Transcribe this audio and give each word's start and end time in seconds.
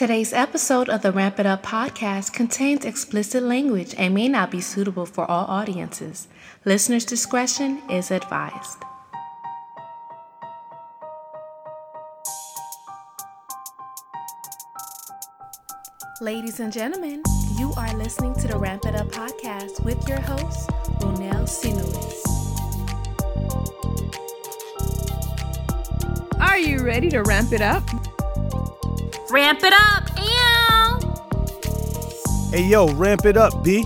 Today's 0.00 0.32
episode 0.32 0.88
of 0.88 1.02
the 1.02 1.12
Ramp 1.12 1.38
It 1.38 1.44
Up 1.44 1.62
podcast 1.62 2.32
contains 2.32 2.86
explicit 2.86 3.42
language 3.42 3.94
and 3.98 4.14
may 4.14 4.28
not 4.28 4.50
be 4.50 4.62
suitable 4.62 5.04
for 5.04 5.30
all 5.30 5.44
audiences. 5.44 6.26
Listener's 6.64 7.04
discretion 7.04 7.82
is 7.90 8.10
advised. 8.10 8.78
Ladies 16.22 16.60
and 16.60 16.72
gentlemen, 16.72 17.22
you 17.58 17.74
are 17.76 17.94
listening 17.98 18.32
to 18.36 18.48
the 18.48 18.58
Ramp 18.58 18.86
It 18.86 18.94
Up 18.94 19.08
podcast 19.08 19.84
with 19.84 20.08
your 20.08 20.20
host, 20.22 20.70
Ronel 21.00 21.44
Sinuis. 21.46 22.24
Are 26.40 26.58
you 26.58 26.78
ready 26.78 27.10
to 27.10 27.20
ramp 27.20 27.52
it 27.52 27.60
up? 27.60 27.84
Ramp 29.30 29.60
it 29.62 29.72
up, 29.72 30.08
ew! 30.18 30.98
Hey 32.50 32.64
yo, 32.64 32.92
ramp 32.94 33.24
it 33.24 33.36
up, 33.36 33.62
B. 33.62 33.84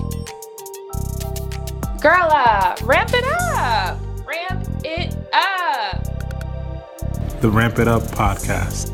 Girl 2.00 2.30
up, 2.30 2.80
ramp 2.82 3.10
it 3.12 3.24
up, 3.24 3.98
ramp 4.26 4.66
it 4.84 5.14
up. 5.34 6.02
The 7.42 7.50
Ramp 7.50 7.78
It 7.78 7.88
Up 7.88 8.00
podcast. 8.04 8.90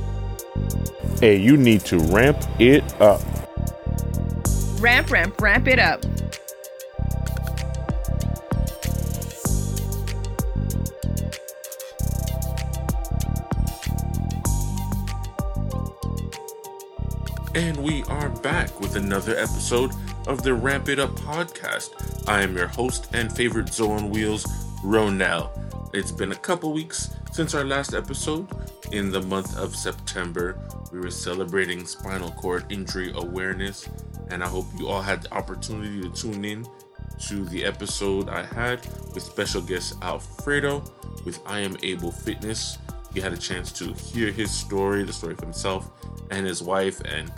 Hey, 1.20 1.36
you 1.36 1.56
need 1.56 1.82
to 1.82 1.98
ramp 1.98 2.42
it 2.58 2.82
up. 3.00 3.20
Ramp, 4.80 5.08
ramp, 5.12 5.40
ramp 5.40 5.68
it 5.68 5.78
up. 5.78 6.04
Back 18.42 18.80
with 18.80 18.96
another 18.96 19.36
episode 19.36 19.92
of 20.26 20.42
the 20.42 20.54
Ramp 20.54 20.88
It 20.88 20.98
Up 20.98 21.10
podcast. 21.10 22.26
I 22.26 22.40
am 22.40 22.56
your 22.56 22.68
host 22.68 23.08
and 23.12 23.30
favorite 23.30 23.68
Zoe 23.68 23.90
on 23.90 24.10
Wheelz, 24.10 24.46
Ronel. 24.82 25.50
It's 25.92 26.10
been 26.10 26.32
a 26.32 26.36
couple 26.36 26.72
weeks 26.72 27.10
since 27.32 27.54
our 27.54 27.64
last 27.64 27.92
episode. 27.92 28.48
In 28.92 29.10
the 29.10 29.20
month 29.20 29.58
of 29.58 29.76
September, 29.76 30.58
we 30.90 31.00
were 31.00 31.10
celebrating 31.10 31.84
spinal 31.84 32.30
cord 32.30 32.64
injury 32.70 33.12
awareness, 33.14 33.86
and 34.30 34.42
I 34.42 34.48
hope 34.48 34.64
you 34.78 34.88
all 34.88 35.02
had 35.02 35.22
the 35.22 35.34
opportunity 35.34 36.00
to 36.00 36.10
tune 36.10 36.44
in 36.44 36.66
to 37.26 37.44
the 37.44 37.64
episode 37.64 38.30
I 38.30 38.44
had 38.44 38.80
with 39.12 39.22
special 39.22 39.60
guest 39.60 39.96
Alfredo 40.00 40.82
with 41.26 41.40
I 41.44 41.60
Am 41.60 41.76
Able 41.82 42.10
Fitness. 42.10 42.78
You 43.12 43.20
had 43.20 43.34
a 43.34 43.38
chance 43.38 43.70
to 43.72 43.92
hear 43.92 44.32
his 44.32 44.50
story, 44.50 45.02
the 45.02 45.12
story 45.12 45.34
of 45.34 45.40
himself 45.40 45.90
and 46.30 46.46
his 46.46 46.62
wife, 46.62 47.00
and 47.02 47.30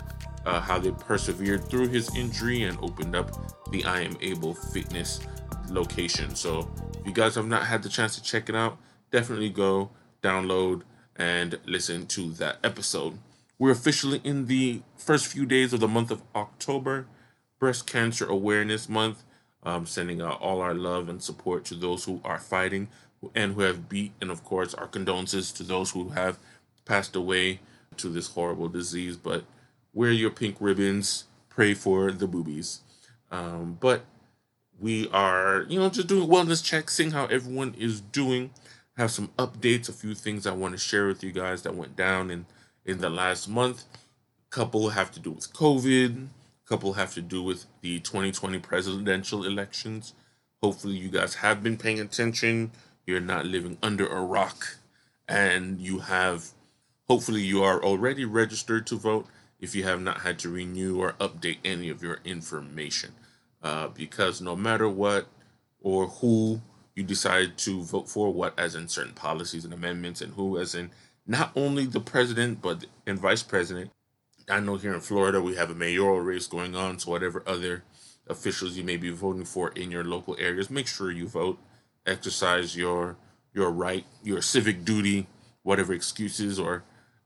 uh, 0.45 0.59
how 0.59 0.79
they 0.79 0.91
persevered 0.91 1.67
through 1.69 1.87
his 1.87 2.13
injury 2.15 2.63
and 2.63 2.77
opened 2.81 3.15
up 3.15 3.31
the 3.71 3.83
I 3.85 4.01
Am 4.01 4.17
Able 4.21 4.53
Fitness 4.53 5.19
location. 5.69 6.35
So, 6.35 6.69
if 6.99 7.07
you 7.07 7.13
guys 7.13 7.35
have 7.35 7.47
not 7.47 7.65
had 7.65 7.83
the 7.83 7.89
chance 7.89 8.15
to 8.15 8.23
check 8.23 8.49
it 8.49 8.55
out, 8.55 8.77
definitely 9.11 9.49
go 9.49 9.91
download 10.21 10.83
and 11.15 11.59
listen 11.65 12.05
to 12.07 12.31
that 12.33 12.57
episode. 12.63 13.17
We're 13.59 13.71
officially 13.71 14.21
in 14.23 14.47
the 14.47 14.81
first 14.97 15.27
few 15.27 15.45
days 15.45 15.73
of 15.73 15.79
the 15.79 15.87
month 15.87 16.11
of 16.11 16.21
October, 16.35 17.07
Breast 17.59 17.87
Cancer 17.87 18.25
Awareness 18.25 18.89
Month. 18.89 19.23
Um, 19.65 19.85
sending 19.85 20.21
out 20.21 20.41
all 20.41 20.59
our 20.59 20.73
love 20.73 21.07
and 21.07 21.23
support 21.23 21.63
to 21.65 21.75
those 21.75 22.03
who 22.03 22.19
are 22.25 22.37
fighting 22.37 22.89
and 23.33 23.53
who 23.53 23.61
have 23.61 23.87
beat, 23.87 24.11
and 24.19 24.29
of 24.29 24.43
course, 24.43 24.73
our 24.73 24.87
condolences 24.87 25.53
to 25.53 25.63
those 25.63 25.91
who 25.91 26.09
have 26.09 26.37
passed 26.83 27.15
away 27.15 27.61
to 27.95 28.09
this 28.09 28.27
horrible 28.27 28.67
disease. 28.67 29.15
But 29.15 29.45
wear 29.93 30.11
your 30.11 30.31
pink 30.31 30.57
ribbons, 30.59 31.25
pray 31.49 31.73
for 31.73 32.11
the 32.11 32.27
boobies. 32.27 32.81
Um, 33.31 33.77
but 33.79 34.05
we 34.79 35.07
are, 35.09 35.65
you 35.69 35.79
know, 35.79 35.89
just 35.89 36.07
doing 36.07 36.27
wellness 36.27 36.63
checks, 36.63 36.95
seeing 36.95 37.11
how 37.11 37.25
everyone 37.27 37.75
is 37.77 38.01
doing. 38.01 38.51
Have 38.97 39.11
some 39.11 39.29
updates, 39.39 39.89
a 39.89 39.93
few 39.93 40.13
things 40.13 40.45
I 40.45 40.51
want 40.51 40.73
to 40.73 40.77
share 40.77 41.07
with 41.07 41.23
you 41.23 41.31
guys 41.31 41.63
that 41.63 41.75
went 41.75 41.95
down 41.95 42.29
in 42.29 42.45
in 42.85 42.99
the 42.99 43.09
last 43.09 43.47
month. 43.47 43.85
A 43.93 44.55
couple 44.55 44.89
have 44.89 45.11
to 45.11 45.19
do 45.19 45.31
with 45.31 45.51
COVID. 45.53 46.27
A 46.27 46.69
couple 46.69 46.93
have 46.93 47.13
to 47.15 47.21
do 47.21 47.41
with 47.41 47.65
the 47.81 47.99
2020 47.99 48.59
presidential 48.59 49.45
elections. 49.45 50.13
Hopefully, 50.61 50.95
you 50.95 51.09
guys 51.09 51.35
have 51.35 51.63
been 51.63 51.77
paying 51.77 51.99
attention. 51.99 52.71
You're 53.05 53.19
not 53.19 53.45
living 53.45 53.77
under 53.81 54.07
a 54.07 54.21
rock, 54.21 54.77
and 55.27 55.79
you 55.79 55.99
have. 55.99 56.49
Hopefully, 57.07 57.41
you 57.41 57.63
are 57.63 57.83
already 57.83 58.25
registered 58.25 58.85
to 58.87 58.95
vote 58.95 59.27
if 59.63 59.73
you 59.73 59.83
have 59.85 60.01
not 60.01 60.19
had 60.19 60.37
to 60.37 60.49
renew 60.49 60.99
or 60.99 61.13
update 61.21 61.57
any 61.63 61.87
of 61.87 62.03
your 62.03 62.19
information. 62.25 63.13
Uh, 63.61 63.87
because 63.87 64.41
no 64.41 64.57
matter 64.57 64.89
what 64.89 65.25
or 65.79 66.07
who 66.07 66.61
you 66.95 67.01
decide 67.01 67.57
to 67.57 67.81
vote 67.81 68.09
for, 68.09 68.29
what 68.29 68.53
as 68.59 68.75
in 68.75 68.89
certain 68.89 69.13
policies 69.13 69.63
and 69.63 69.73
amendments, 69.73 70.19
and 70.19 70.33
who 70.33 70.59
as 70.59 70.75
in 70.75 70.91
not 71.25 71.53
only 71.55 71.85
the 71.85 72.01
president 72.01 72.61
but 72.61 72.85
and 73.07 73.17
vice 73.17 73.41
president. 73.41 73.89
I 74.49 74.59
know 74.59 74.75
here 74.75 74.93
in 74.93 74.99
Florida 74.99 75.41
we 75.41 75.55
have 75.55 75.71
a 75.71 75.75
mayoral 75.75 76.19
race 76.19 76.45
going 76.45 76.75
on, 76.75 76.99
so 76.99 77.11
whatever 77.11 77.41
other 77.47 77.85
officials 78.27 78.75
you 78.75 78.83
may 78.83 78.97
be 78.97 79.11
voting 79.11 79.45
for 79.45 79.69
in 79.69 79.89
your 79.91 80.03
local 80.03 80.35
areas, 80.39 80.69
make 80.69 80.87
sure 80.87 81.09
you 81.09 81.29
vote, 81.29 81.57
exercise 82.05 82.75
your 82.75 83.15
your 83.53 83.71
right, 83.71 84.05
your 84.23 84.41
civic 84.41 84.83
duty, 84.83 85.27
whatever 85.61 85.93
excuses 85.93 86.59
or 86.59 86.83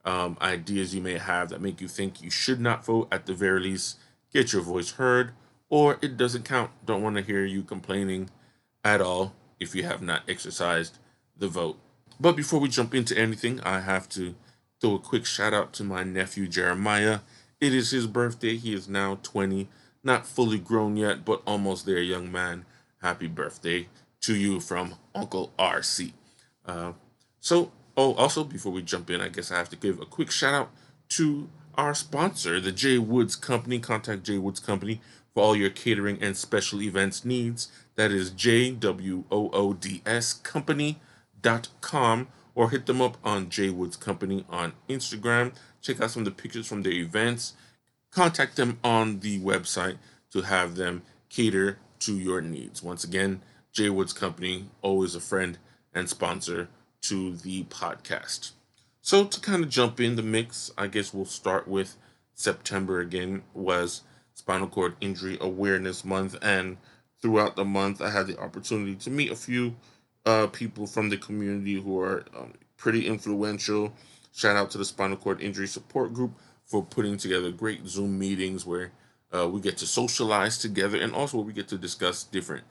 um, 0.08 0.38
ideas 0.42 0.96
you 0.96 1.02
may 1.02 1.18
have 1.18 1.50
that 1.50 1.62
make 1.62 1.82
you 1.82 1.90
think 1.90 2.22
you 2.24 2.30
should 2.30 2.62
not 2.62 2.86
vote. 2.86 3.10
At 3.12 3.26
the 3.26 3.34
very 3.34 3.60
least, 3.60 4.00
get 4.32 4.54
your 4.54 4.62
voice 4.62 4.92
heard, 4.92 5.34
or 5.70 6.00
it 6.02 6.16
doesn't 6.16 6.46
count. 6.46 6.72
Don't 6.86 7.04
want 7.04 7.18
to 7.18 7.22
hear 7.22 7.44
you 7.44 7.62
complaining 7.62 8.30
at 8.86 9.02
all 9.02 9.36
if 9.60 9.76
you 9.76 9.84
have 9.84 10.02
not 10.02 10.24
exercised 10.28 10.98
the 11.36 11.50
vote. 11.50 11.78
But 12.20 12.38
before 12.38 12.62
we 12.62 12.70
jump 12.70 12.96
into 12.96 13.18
anything, 13.18 13.60
I 13.62 13.82
have 13.82 14.08
to 14.10 14.36
throw 14.80 14.96
a 14.96 15.00
quick 15.00 15.26
shout 15.26 15.54
out 15.54 15.74
to 15.74 15.84
my 15.84 16.04
nephew 16.04 16.48
Jeremiah. 16.48 17.20
It 17.60 17.74
is 17.74 17.92
his 17.92 18.08
birthday. 18.08 18.56
He 18.56 18.74
is 18.74 18.88
now 18.88 19.20
20, 19.24 19.68
not 20.04 20.26
fully 20.26 20.58
grown 20.58 20.96
yet, 20.96 21.26
but 21.26 21.42
almost 21.46 21.86
there, 21.86 22.00
young 22.00 22.32
man. 22.32 22.66
Happy 23.02 23.28
birthday 23.28 23.90
to 24.22 24.36
you 24.36 24.62
from 24.62 24.96
Uncle 25.14 25.52
RC. 25.60 26.14
Uh, 26.66 26.94
so, 27.42 27.72
oh, 27.98 28.14
also 28.14 28.44
before 28.44 28.72
we 28.72 28.82
jump 28.84 29.10
in, 29.10 29.20
I 29.20 29.28
guess 29.28 29.52
I 29.52 29.58
have 29.58 29.70
to 29.70 29.76
give 29.76 30.00
a 30.00 30.06
quick 30.06 30.32
shout 30.32 30.54
out 30.54 30.70
to 31.10 31.50
our 31.76 31.94
sponsor, 31.94 32.60
the 32.60 32.72
J 32.72 32.98
Woods 33.00 33.36
Company. 33.36 33.80
Contact 33.80 34.24
J 34.24 34.38
Woods 34.38 34.60
Company 34.60 35.02
for 35.34 35.44
all 35.44 35.56
your 35.56 35.70
catering 35.70 36.22
and 36.22 36.38
special 36.38 36.82
events 36.82 37.26
needs. 37.26 37.72
That 37.96 38.12
is 38.12 38.30
J 38.32 38.72
W 38.72 39.24
O 39.32 39.50
O 39.52 39.74
D 39.74 40.02
S 40.06 40.34
Company.com 40.34 42.28
or 42.56 42.72
hit 42.72 42.86
them 42.88 43.02
up 43.02 43.18
on 43.24 43.50
J 43.50 43.70
Woods 43.70 43.98
Company 43.98 44.46
on 44.50 44.74
Instagram. 44.90 45.54
Check 45.82 46.02
out 46.02 46.12
some 46.12 46.22
of 46.22 46.26
the 46.26 46.32
pictures 46.32 46.68
from 46.68 46.82
their 46.82 46.94
events. 46.94 47.54
Contact 48.12 48.56
them 48.56 48.80
on 48.84 49.20
the 49.20 49.40
website 49.40 49.98
to 50.32 50.42
have 50.42 50.76
them 50.76 51.04
cater 51.30 51.78
to 52.00 52.16
your 52.18 52.42
needs. 52.42 52.82
Once 52.82 53.04
again, 53.04 53.42
J 53.72 53.90
Woods 53.90 54.14
Company, 54.14 54.66
always 54.82 55.14
a 55.14 55.20
friend 55.20 55.60
and 55.94 56.10
sponsor 56.10 56.70
to 57.02 57.36
the 57.36 57.64
podcast. 57.66 58.52
So 59.02 59.26
to 59.26 59.40
kind 59.40 59.64
of 59.64 59.70
jump 59.70 60.00
in 60.00 60.16
the 60.16 60.24
mix, 60.24 60.72
I 60.78 60.88
guess 60.88 61.14
we'll 61.14 61.26
start 61.26 61.68
with 61.68 61.96
September 62.34 63.00
again 63.00 63.44
was 63.54 64.02
Spinal 64.34 64.68
Cord 64.68 64.96
Injury 65.02 65.38
Awareness 65.42 66.06
Month, 66.06 66.38
and 66.42 66.78
throughout 67.22 67.56
the 67.56 67.66
month, 67.66 68.02
I 68.02 68.10
had 68.10 68.28
the 68.28 68.40
opportunity 68.40 68.96
to 68.96 69.10
meet 69.10 69.32
a 69.32 69.36
few 69.36 69.76
uh, 70.26 70.48
people 70.48 70.86
from 70.86 71.10
the 71.10 71.18
community 71.18 71.76
who 71.76 72.00
are 72.00 72.26
um, 72.38 72.54
pretty 72.78 73.08
influential. 73.08 73.94
Shout 74.34 74.56
out 74.56 74.70
to 74.72 74.78
the 74.78 74.86
Spinal 74.86 75.18
Cord 75.18 75.42
Injury 75.42 75.68
Support 75.68 76.14
Group 76.14 76.34
for 76.66 76.84
putting 76.84 77.18
together 77.18 77.52
great 77.52 77.88
Zoom 77.88 78.20
meetings 78.20 78.66
where 78.66 78.92
uh, 79.34 79.48
we 79.48 79.60
get 79.60 79.78
to 79.78 79.88
socialize 79.88 80.58
together 80.58 80.98
and 81.00 81.14
also 81.14 81.40
we 81.40 81.54
get 81.54 81.68
to 81.70 81.78
discuss 81.78 82.24
different 82.24 82.66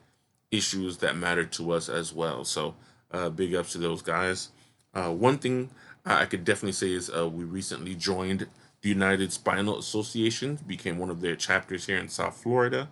issues 0.50 0.98
that 0.98 1.16
matter 1.16 1.44
to 1.44 1.72
us 1.72 1.88
as 1.88 2.12
well. 2.12 2.44
So, 2.44 2.76
uh, 3.12 3.30
big 3.30 3.54
ups 3.54 3.72
to 3.72 3.78
those 3.78 4.02
guys. 4.02 4.50
Uh, 4.94 5.10
one 5.10 5.38
thing 5.38 5.70
I 6.04 6.24
could 6.24 6.44
definitely 6.44 6.72
say 6.72 6.92
is 6.92 7.10
uh, 7.10 7.28
we 7.28 7.44
recently 7.44 7.94
joined 7.94 8.46
the 8.82 8.88
United 8.88 9.32
Spinal 9.32 9.78
Association, 9.78 10.58
became 10.66 10.98
one 10.98 11.10
of 11.10 11.20
their 11.20 11.36
chapters 11.36 11.86
here 11.86 11.98
in 11.98 12.08
South 12.08 12.36
Florida, 12.36 12.88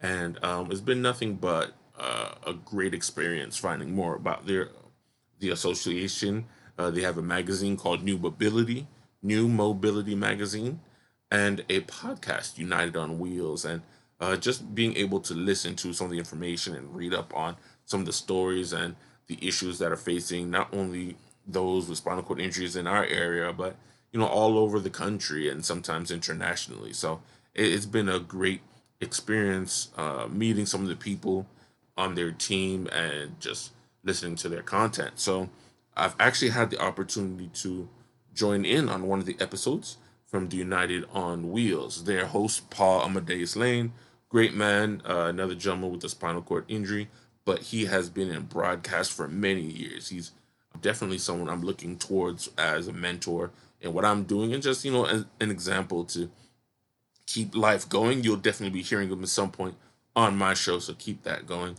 and 0.00 0.42
um, 0.44 0.70
it's 0.70 0.80
been 0.80 1.02
nothing 1.02 1.36
but 1.36 1.72
uh, 1.98 2.34
a 2.46 2.52
great 2.52 2.94
experience 2.94 3.56
finding 3.56 3.94
more 3.94 4.14
about 4.14 4.46
their 4.46 4.70
the 5.40 5.50
association. 5.50 6.46
Uh, 6.78 6.90
they 6.90 7.02
have 7.02 7.18
a 7.18 7.22
magazine 7.22 7.76
called 7.76 8.02
New 8.02 8.18
Mobility, 8.18 8.86
New 9.22 9.48
Mobility 9.48 10.14
Magazine, 10.14 10.80
and 11.30 11.64
a 11.68 11.80
podcast, 11.80 12.58
United 12.58 12.96
on 12.96 13.18
Wheels, 13.18 13.64
and 13.64 13.82
uh, 14.20 14.36
just 14.36 14.74
being 14.74 14.96
able 14.96 15.20
to 15.20 15.34
listen 15.34 15.74
to 15.76 15.92
some 15.92 16.06
of 16.06 16.10
the 16.10 16.18
information 16.18 16.74
and 16.74 16.94
read 16.94 17.12
up 17.12 17.34
on 17.34 17.56
some 17.84 18.00
of 18.00 18.06
the 18.06 18.12
stories 18.12 18.72
and 18.72 18.94
the 19.26 19.38
issues 19.46 19.78
that 19.78 19.92
are 19.92 19.96
facing 19.96 20.50
not 20.50 20.68
only 20.72 21.16
those 21.46 21.88
with 21.88 21.98
spinal 21.98 22.22
cord 22.22 22.40
injuries 22.40 22.76
in 22.76 22.86
our 22.86 23.04
area, 23.04 23.52
but 23.52 23.76
you 24.12 24.20
know, 24.20 24.26
all 24.26 24.58
over 24.58 24.78
the 24.78 24.90
country 24.90 25.48
and 25.48 25.64
sometimes 25.64 26.10
internationally. 26.10 26.92
So 26.92 27.20
it, 27.52 27.72
has 27.72 27.84
been 27.84 28.08
a 28.08 28.20
great 28.20 28.60
experience 29.00 29.88
uh, 29.96 30.28
meeting 30.30 30.66
some 30.66 30.82
of 30.82 30.88
the 30.88 30.96
people 30.96 31.46
on 31.96 32.14
their 32.14 32.30
team 32.30 32.86
and 32.92 33.38
just 33.40 33.72
listening 34.04 34.36
to 34.36 34.48
their 34.48 34.62
content. 34.62 35.12
So 35.16 35.50
I've 35.96 36.14
actually 36.20 36.50
had 36.50 36.70
the 36.70 36.80
opportunity 36.80 37.50
to 37.54 37.88
join 38.32 38.64
in 38.64 38.88
on 38.88 39.06
one 39.06 39.18
of 39.18 39.26
the 39.26 39.36
episodes 39.40 39.96
from 40.26 40.48
the 40.48 40.56
United 40.56 41.04
on 41.12 41.50
Wheels. 41.50 42.04
Their 42.04 42.26
host, 42.26 42.70
Paul 42.70 43.02
Amadeus 43.02 43.56
Lane, 43.56 43.92
great 44.28 44.54
man, 44.54 45.02
uh, 45.08 45.26
another 45.26 45.54
gentleman 45.54 45.92
with 45.92 46.04
a 46.04 46.08
spinal 46.08 46.42
cord 46.42 46.64
injury, 46.68 47.08
but 47.44 47.60
he 47.60 47.86
has 47.86 48.08
been 48.08 48.30
in 48.30 48.42
broadcast 48.42 49.12
for 49.12 49.28
many 49.28 49.62
years. 49.62 50.08
He's 50.08 50.32
definitely 50.80 51.18
someone 51.18 51.48
I'm 51.48 51.62
looking 51.62 51.96
towards 51.96 52.50
as 52.56 52.88
a 52.88 52.92
mentor 52.92 53.50
in 53.80 53.92
what 53.92 54.04
I'm 54.04 54.24
doing 54.24 54.52
and 54.54 54.62
just, 54.62 54.84
you 54.84 54.92
know, 54.92 55.04
as 55.04 55.24
an 55.40 55.50
example 55.50 56.04
to 56.06 56.30
keep 57.26 57.54
life 57.54 57.88
going. 57.88 58.22
You'll 58.22 58.36
definitely 58.36 58.78
be 58.78 58.82
hearing 58.82 59.10
him 59.10 59.22
at 59.22 59.28
some 59.28 59.50
point 59.50 59.74
on 60.16 60.36
my 60.36 60.54
show, 60.54 60.78
so 60.78 60.94
keep 60.94 61.22
that 61.24 61.46
going. 61.46 61.76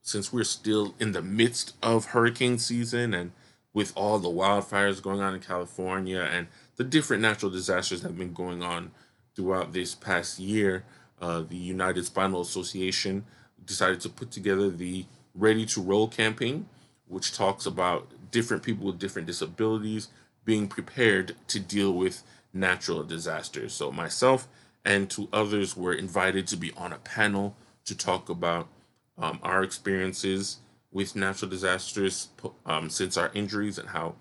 Since 0.00 0.32
we're 0.32 0.44
still 0.44 0.94
in 0.98 1.12
the 1.12 1.22
midst 1.22 1.74
of 1.82 2.06
hurricane 2.06 2.58
season 2.58 3.14
and 3.14 3.32
with 3.74 3.92
all 3.96 4.18
the 4.18 4.28
wildfires 4.28 5.02
going 5.02 5.20
on 5.20 5.34
in 5.34 5.40
California 5.40 6.20
and 6.20 6.48
the 6.76 6.84
different 6.84 7.22
natural 7.22 7.50
disasters 7.50 8.02
that 8.02 8.08
have 8.08 8.18
been 8.18 8.32
going 8.32 8.62
on 8.62 8.90
throughout 9.34 9.72
this 9.72 9.94
past 9.94 10.38
year, 10.38 10.84
uh, 11.20 11.40
the 11.40 11.56
United 11.56 12.04
Spinal 12.04 12.40
Association 12.40 13.24
decided 13.64 14.00
to 14.00 14.08
put 14.08 14.30
together 14.30 14.70
the 14.70 15.06
Ready 15.34 15.64
to 15.66 15.80
Roll 15.80 16.08
campaign, 16.08 16.66
which 17.06 17.34
talks 17.34 17.64
about 17.64 18.12
different 18.30 18.62
people 18.62 18.86
with 18.86 18.98
different 18.98 19.26
disabilities 19.26 20.08
being 20.44 20.68
prepared 20.68 21.36
to 21.48 21.60
deal 21.60 21.92
with 21.92 22.22
natural 22.52 23.02
disasters. 23.02 23.72
So, 23.72 23.90
myself 23.90 24.48
and 24.84 25.08
two 25.08 25.28
others 25.32 25.76
were 25.76 25.94
invited 25.94 26.46
to 26.48 26.56
be 26.56 26.72
on 26.76 26.92
a 26.92 26.98
panel 26.98 27.56
to 27.84 27.96
talk 27.96 28.28
about 28.28 28.68
um, 29.16 29.38
our 29.42 29.62
experiences 29.62 30.58
with 30.90 31.16
natural 31.16 31.50
disasters 31.50 32.28
um, 32.66 32.90
since 32.90 33.16
our 33.16 33.30
injuries 33.34 33.78
and 33.78 33.90
how 33.90 34.14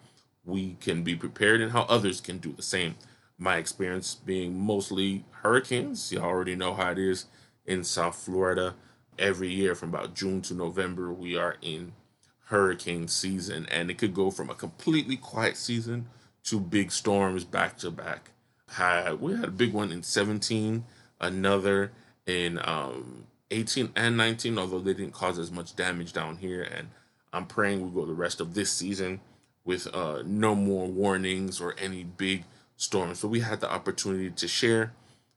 we 0.46 0.76
can 0.80 1.04
be 1.04 1.16
prepared 1.16 1.62
and 1.62 1.72
how 1.72 1.82
others 1.84 2.22
can 2.22 2.38
do 2.38 2.54
the 2.54 2.62
same. 2.62 2.96
My 3.38 3.58
experience 3.58 4.16
being 4.16 4.58
mostly 4.58 5.26
hurricanes. 5.42 6.12
You 6.12 6.20
already 6.20 6.56
know 6.56 6.74
how 6.74 6.92
it 6.92 7.00
is 7.00 7.26
in 7.66 7.84
South 7.84 8.16
Florida. 8.16 8.76
Every 9.20 9.50
year 9.50 9.76
from 9.76 9.90
about 9.90 10.16
June 10.16 10.42
to 10.44 10.54
November, 10.54 11.12
we 11.12 11.36
are 11.38 11.58
in 11.62 11.94
hurricane 12.46 13.08
season, 13.08 13.68
and 13.70 13.90
it 13.90 13.98
could 13.98 14.14
go 14.14 14.32
from 14.32 14.50
a 14.50 14.56
completely 14.56 15.16
quiet 15.16 15.58
season 15.58 16.08
to 16.44 16.60
big 16.60 16.92
storms 16.92 17.44
back 17.44 17.78
to 17.78 17.92
back. 17.92 18.32
Had 18.70 19.22
we 19.22 19.34
had 19.34 19.46
a 19.46 19.52
big 19.52 19.74
one 19.74 19.92
in 19.92 20.04
17, 20.04 20.86
another 21.20 21.92
in 22.26 22.60
um, 22.64 23.26
18 23.52 23.92
and 23.96 24.18
19, 24.18 24.58
although 24.58 24.80
they 24.80 24.94
didn't 24.94 25.14
cause 25.14 25.38
as 25.38 25.52
much 25.52 25.76
damage 25.76 26.14
down 26.14 26.38
here. 26.38 26.64
And 26.64 26.90
I'm 27.34 27.46
praying 27.46 27.82
we 27.82 27.90
go 27.90 28.06
the 28.06 28.14
rest 28.14 28.42
of 28.42 28.54
this 28.54 28.72
season 28.72 29.20
with 29.64 29.94
uh, 29.94 30.24
no 30.26 30.56
more 30.56 30.88
warnings 30.88 31.62
or 31.62 31.76
any 31.78 32.04
big 32.04 32.46
storms. 32.78 33.20
So 33.20 33.28
we 33.28 33.42
had 33.42 33.60
the 33.60 33.72
opportunity 33.72 34.30
to 34.30 34.48
share 34.48 34.94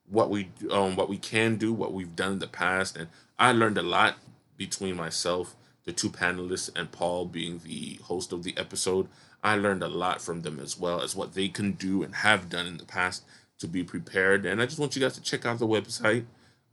what 0.09 0.31
we 0.31 0.51
um, 0.71 0.97
what 0.97 1.09
we 1.09 1.19
can 1.19 1.57
do, 1.57 1.73
what 1.73 1.93
we've 1.93 2.17
done 2.17 2.35
in 2.35 2.39
the 2.39 2.47
past, 2.47 2.97
and 2.97 3.09
I 3.39 3.53
learned 3.53 3.79
a 3.79 3.83
lot 3.83 4.17
between 4.57 4.97
myself, 4.97 5.57
the 5.85 5.93
two 5.93 6.11
panelists, 6.11 6.71
and 6.77 6.93
Paul 6.93 7.27
being 7.27 7.61
the 7.65 7.99
host 8.05 8.33
of 8.33 8.43
the 8.43 8.57
episode. 8.57 9.09
I 9.43 9.57
learned 9.57 9.83
a 9.83 9.89
lot 9.89 10.23
from 10.23 10.41
them 10.41 10.59
as 10.59 10.79
well 10.79 11.03
as 11.03 11.15
what 11.15 11.35
they 11.35 11.49
can 11.49 11.73
do 11.73 12.03
and 12.03 12.15
have 12.17 12.49
done 12.49 12.67
in 12.67 12.79
the 12.79 12.85
past 12.85 13.25
to 13.59 13.69
be 13.69 13.83
prepared. 13.83 14.47
And 14.47 14.63
I 14.63 14.65
just 14.65 14.79
want 14.79 14.97
you 14.97 15.03
guys 15.03 15.15
to 15.15 15.23
check 15.23 15.45
out 15.45 15.59
the 15.59 15.67
website 15.67 16.25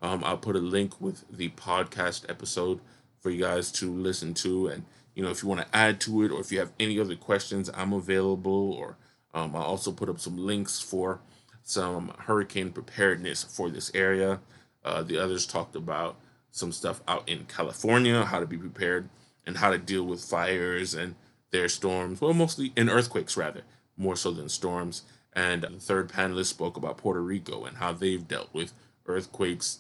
um, 0.02 0.24
I'll 0.24 0.38
put 0.38 0.56
a 0.56 0.60
link 0.60 1.00
with 1.00 1.26
the 1.30 1.50
podcast 1.50 2.30
episode 2.30 2.80
for 3.20 3.30
you 3.30 3.42
guys 3.42 3.72
to 3.74 3.92
listen 3.92 4.34
to. 4.36 4.68
And, 4.68 4.86
you 5.14 5.24
know, 5.24 5.30
if 5.30 5.44
you 5.44 5.50
want 5.50 5.62
to 5.62 5.76
add 5.76 6.02
to 6.02 6.24
it 6.24 6.32
or 6.32 6.40
if 6.42 6.52
you 6.52 6.60
have 6.60 6.72
any 6.80 7.00
other 7.00 7.16
questions, 7.16 7.70
I'm 7.74 7.94
available. 7.94 8.74
Or 8.74 8.98
um, 9.34 9.56
I'll 9.56 9.64
also 9.64 9.92
put 9.92 10.10
up 10.10 10.20
some 10.20 10.38
links 10.38 10.80
for 10.80 11.20
some 11.64 12.14
hurricane 12.20 12.72
preparedness 12.72 13.44
for 13.44 13.70
this 13.70 13.92
area. 13.94 14.40
Uh, 14.84 15.04
the 15.04 15.18
others 15.18 15.46
talked 15.46 15.76
about 15.76 16.18
some 16.52 16.72
stuff 16.72 17.02
out 17.08 17.28
in 17.30 17.46
California, 17.46 18.26
how 18.26 18.40
to 18.40 18.46
be 18.46 18.58
prepared 18.58 19.10
and 19.46 19.58
how 19.58 19.72
to 19.72 19.78
deal 19.78 20.04
with 20.04 20.24
fires 20.24 20.94
and 20.94 21.16
their 21.52 21.70
storms. 21.70 22.22
Well, 22.22 22.34
mostly 22.34 22.74
in 22.76 22.90
earthquakes, 22.90 23.38
rather, 23.38 23.62
more 23.98 24.16
so 24.16 24.32
than 24.32 24.50
storms. 24.50 25.04
And 25.34 25.64
the 25.64 25.70
third 25.70 26.10
panelist 26.10 26.48
spoke 26.48 26.76
about 26.76 26.98
Puerto 26.98 27.22
Rico 27.22 27.64
and 27.64 27.78
how 27.78 27.94
they've 27.94 28.28
dealt 28.28 28.54
with 28.54 28.74
earthquakes 29.06 29.80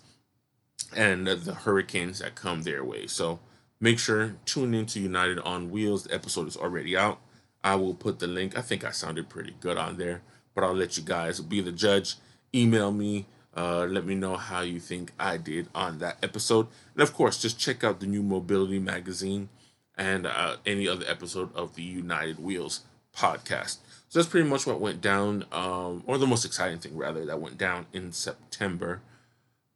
and 0.95 1.27
the 1.27 1.53
hurricanes 1.53 2.19
that 2.19 2.35
come 2.35 2.63
their 2.63 2.83
way. 2.83 3.07
So 3.07 3.39
make 3.79 3.99
sure 3.99 4.35
tune 4.45 4.73
into 4.73 4.99
United 4.99 5.39
on 5.39 5.69
Wheels. 5.69 6.05
The 6.05 6.13
episode 6.13 6.47
is 6.47 6.57
already 6.57 6.95
out. 6.95 7.19
I 7.63 7.75
will 7.75 7.93
put 7.93 8.19
the 8.19 8.27
link. 8.27 8.57
I 8.57 8.61
think 8.61 8.83
I 8.83 8.91
sounded 8.91 9.29
pretty 9.29 9.55
good 9.59 9.77
on 9.77 9.97
there, 9.97 10.21
but 10.53 10.63
I'll 10.63 10.75
let 10.75 10.97
you 10.97 11.03
guys 11.03 11.39
be 11.39 11.61
the 11.61 11.71
judge. 11.71 12.15
Email 12.53 12.91
me. 12.91 13.25
Uh, 13.55 13.85
let 13.85 14.05
me 14.05 14.15
know 14.15 14.37
how 14.37 14.61
you 14.61 14.79
think 14.79 15.11
I 15.19 15.37
did 15.37 15.67
on 15.75 15.99
that 15.99 16.17
episode. 16.23 16.67
And 16.93 17.01
of 17.03 17.13
course, 17.13 17.41
just 17.41 17.59
check 17.59 17.83
out 17.83 17.99
the 17.99 18.05
new 18.05 18.23
Mobility 18.23 18.79
magazine 18.79 19.49
and 19.97 20.25
uh, 20.25 20.57
any 20.65 20.87
other 20.87 21.05
episode 21.07 21.53
of 21.55 21.75
the 21.75 21.83
United 21.83 22.39
Wheels 22.39 22.81
podcast. 23.15 23.77
So 24.07 24.19
that's 24.19 24.29
pretty 24.29 24.47
much 24.49 24.65
what 24.65 24.79
went 24.79 25.01
down, 25.01 25.45
um, 25.51 26.03
or 26.05 26.17
the 26.17 26.27
most 26.27 26.45
exciting 26.45 26.79
thing, 26.79 26.97
rather, 26.97 27.25
that 27.25 27.39
went 27.39 27.57
down 27.57 27.85
in 27.93 28.11
September. 28.11 29.01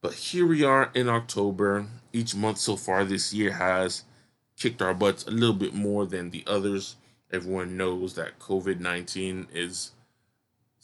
But 0.01 0.13
here 0.13 0.45
we 0.45 0.63
are 0.63 0.91
in 0.93 1.09
October. 1.09 1.87
Each 2.13 2.35
month 2.35 2.59
so 2.59 2.75
far 2.75 3.03
this 3.03 3.33
year 3.33 3.53
has 3.53 4.03
kicked 4.57 4.81
our 4.81 4.93
butts 4.93 5.25
a 5.25 5.31
little 5.31 5.55
bit 5.55 5.73
more 5.73 6.05
than 6.05 6.29
the 6.29 6.43
others. 6.47 6.95
Everyone 7.31 7.75
knows 7.75 8.15
that 8.15 8.39
COVID 8.39 8.79
19 8.79 9.47
is 9.53 9.91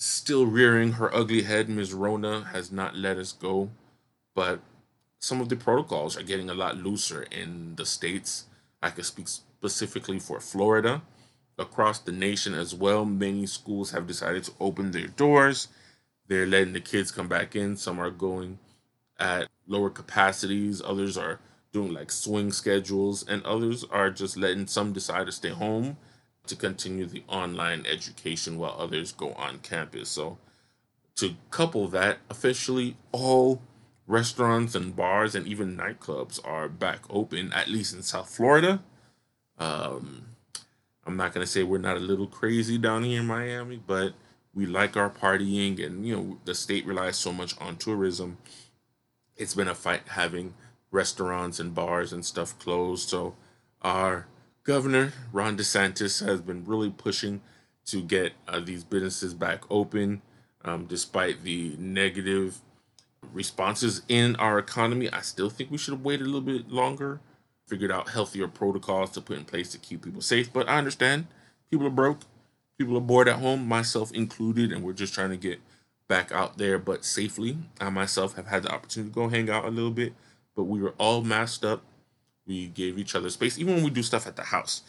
still 0.01 0.47
rearing 0.47 0.93
her 0.93 1.13
ugly 1.13 1.43
head. 1.43 1.69
Ms. 1.69 1.93
Rona 1.93 2.45
has 2.45 2.71
not 2.71 2.95
let 2.95 3.17
us 3.17 3.31
go. 3.31 3.69
But 4.33 4.59
some 5.19 5.39
of 5.39 5.49
the 5.49 5.55
protocols 5.55 6.17
are 6.17 6.23
getting 6.23 6.49
a 6.49 6.55
lot 6.55 6.77
looser 6.77 7.23
in 7.23 7.75
the 7.75 7.85
states. 7.85 8.45
I 8.81 8.89
could 8.89 9.05
speak 9.05 9.27
specifically 9.27 10.17
for 10.17 10.39
Florida. 10.39 11.03
Across 11.59 11.99
the 11.99 12.11
nation 12.11 12.55
as 12.55 12.73
well, 12.73 13.05
many 13.05 13.45
schools 13.45 13.91
have 13.91 14.07
decided 14.07 14.43
to 14.45 14.53
open 14.59 14.89
their 14.89 15.07
doors. 15.07 15.67
They're 16.27 16.47
letting 16.47 16.73
the 16.73 16.79
kids 16.79 17.11
come 17.11 17.27
back 17.27 17.55
in. 17.55 17.77
Some 17.77 17.99
are 17.99 18.09
going 18.09 18.57
at 19.19 19.49
lower 19.67 19.91
capacities, 19.91 20.81
others 20.83 21.15
are 21.15 21.39
doing 21.71 21.93
like 21.93 22.09
swing 22.09 22.51
schedules, 22.51 23.23
and 23.27 23.43
others 23.43 23.85
are 23.91 24.09
just 24.09 24.35
letting 24.35 24.65
some 24.65 24.93
decide 24.93 25.27
to 25.27 25.31
stay 25.31 25.49
home 25.49 25.97
to 26.51 26.55
continue 26.55 27.05
the 27.05 27.23
online 27.27 27.85
education 27.85 28.57
while 28.57 28.75
others 28.77 29.11
go 29.11 29.33
on 29.33 29.59
campus. 29.59 30.09
So, 30.09 30.37
to 31.15 31.35
couple 31.49 31.87
that, 31.89 32.19
officially 32.29 32.95
all 33.11 33.61
restaurants 34.07 34.75
and 34.75 34.95
bars 34.95 35.35
and 35.35 35.47
even 35.47 35.77
nightclubs 35.77 36.39
are 36.45 36.69
back 36.69 36.99
open, 37.09 37.51
at 37.53 37.67
least 37.67 37.95
in 37.95 38.03
South 38.03 38.29
Florida. 38.29 38.81
Um, 39.57 40.27
I'm 41.05 41.17
not 41.17 41.33
going 41.33 41.45
to 41.45 41.51
say 41.51 41.63
we're 41.63 41.79
not 41.79 41.97
a 41.97 42.01
little 42.01 42.27
crazy 42.27 42.77
down 42.77 43.03
here 43.03 43.21
in 43.21 43.27
Miami, 43.27 43.81
but 43.85 44.13
we 44.53 44.65
like 44.65 44.95
our 44.95 45.09
partying, 45.09 45.83
and 45.83 46.05
you 46.05 46.15
know, 46.15 46.37
the 46.45 46.53
state 46.53 46.85
relies 46.85 47.17
so 47.17 47.33
much 47.33 47.59
on 47.59 47.77
tourism 47.77 48.37
it's 49.41 49.55
been 49.55 49.67
a 49.67 49.75
fight 49.75 50.01
having 50.09 50.53
restaurants 50.91 51.59
and 51.59 51.73
bars 51.73 52.13
and 52.13 52.23
stuff 52.23 52.57
closed. 52.59 53.09
So 53.09 53.35
our 53.81 54.27
governor 54.63 55.13
Ron 55.31 55.57
DeSantis 55.57 56.25
has 56.25 56.41
been 56.41 56.65
really 56.65 56.89
pushing 56.89 57.41
to 57.85 58.01
get 58.01 58.33
uh, 58.47 58.59
these 58.59 58.83
businesses 58.83 59.33
back 59.33 59.63
open, 59.69 60.21
um, 60.63 60.85
despite 60.85 61.43
the 61.43 61.75
negative 61.77 62.59
responses 63.33 64.01
in 64.07 64.35
our 64.37 64.59
economy. 64.59 65.11
I 65.11 65.21
still 65.21 65.49
think 65.49 65.71
we 65.71 65.77
should 65.77 65.93
have 65.93 66.03
waited 66.03 66.23
a 66.23 66.29
little 66.29 66.41
bit 66.41 66.69
longer, 66.69 67.19
figured 67.67 67.91
out 67.91 68.09
healthier 68.09 68.47
protocols 68.47 69.11
to 69.11 69.21
put 69.21 69.37
in 69.37 69.45
place 69.45 69.71
to 69.71 69.77
keep 69.77 70.03
people 70.03 70.21
safe. 70.21 70.51
But 70.51 70.69
I 70.69 70.77
understand 70.77 71.27
people 71.69 71.87
are 71.87 71.91
broke, 71.91 72.19
people 72.77 72.97
are 72.97 73.01
bored 73.01 73.27
at 73.27 73.39
home, 73.39 73.67
myself 73.67 74.11
included, 74.11 74.71
and 74.71 74.83
we're 74.83 74.93
just 74.93 75.13
trying 75.13 75.31
to 75.31 75.37
get 75.37 75.59
back 76.07 76.31
out 76.31 76.57
there, 76.57 76.77
but 76.77 77.05
safely. 77.05 77.57
I 77.79 77.89
myself 77.89 78.35
have 78.35 78.47
had 78.47 78.63
the 78.63 78.71
opportunity 78.71 79.11
to 79.11 79.15
go 79.15 79.29
hang 79.29 79.49
out 79.49 79.65
a 79.65 79.69
little 79.69 79.91
bit, 79.91 80.13
but 80.55 80.65
we 80.65 80.81
were 80.81 80.93
all 80.97 81.23
masked 81.23 81.63
up. 81.63 81.83
We 82.51 82.67
gave 82.67 82.97
each 82.97 83.15
other 83.15 83.29
space, 83.29 83.57
even 83.57 83.75
when 83.75 83.83
we 83.85 83.89
do 83.89 84.03
stuff 84.03 84.27
at 84.27 84.35
the 84.35 84.43
house. 84.43 84.81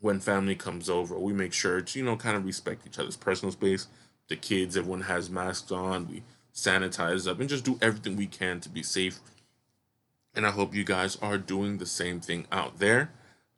When 0.00 0.18
family 0.18 0.56
comes 0.56 0.90
over, 0.90 1.16
we 1.16 1.32
make 1.32 1.52
sure 1.52 1.80
to, 1.80 1.98
you 1.98 2.04
know, 2.04 2.16
kind 2.16 2.36
of 2.36 2.44
respect 2.44 2.86
each 2.86 2.98
other's 2.98 3.16
personal 3.16 3.52
space. 3.52 3.86
The 4.28 4.34
kids, 4.34 4.76
everyone 4.76 5.02
has 5.02 5.30
masks 5.30 5.70
on. 5.70 6.08
We 6.08 6.24
sanitize 6.52 7.30
up 7.30 7.38
and 7.38 7.48
just 7.48 7.64
do 7.64 7.78
everything 7.80 8.16
we 8.16 8.26
can 8.26 8.58
to 8.60 8.68
be 8.68 8.82
safe. 8.82 9.20
And 10.34 10.44
I 10.44 10.50
hope 10.50 10.74
you 10.74 10.82
guys 10.82 11.16
are 11.22 11.38
doing 11.38 11.78
the 11.78 11.86
same 11.86 12.18
thing 12.20 12.48
out 12.50 12.80
there. 12.80 13.12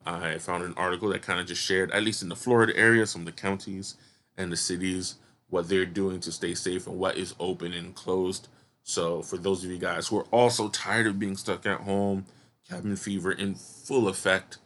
I 0.05 0.37
found 0.37 0.65
an 0.65 0.75
article 0.77 1.09
that 1.09 1.23
kind 1.23 1.41
of 1.41 1.47
just 1.47 1.63
shared, 1.63 1.91
at 1.93 2.05
least 2.05 2.23
in 2.23 2.29
the 2.29 2.37
Florida 2.37 2.77
area, 2.77 3.07
some 3.07 3.23
of 3.23 3.27
the 3.27 3.33
counties 3.33 3.97
and 4.37 4.53
the 4.53 4.57
cities 4.57 5.15
what 5.49 5.69
they're 5.69 5.87
doing 5.87 6.21
to 6.21 6.33
stay 6.33 6.55
safe 6.55 6.87
and 6.87 6.99
what 6.99 7.17
is 7.17 7.35
open 7.39 7.73
and 7.73 7.95
closed. 7.95 8.49
So, 8.83 9.23
for 9.23 9.37
those 9.37 9.65
of 9.65 9.71
you 9.71 9.79
guys 9.79 10.09
who 10.09 10.19
are 10.19 10.27
also 10.31 10.69
tired 10.69 11.07
of 11.07 11.19
being 11.19 11.37
stuck 11.37 11.67
at 11.67 11.81
home, 11.81 12.27
cabin 12.69 12.97
fever 12.97 13.33
in 13.33 13.55
full 13.55 14.09
effect, 14.09 14.59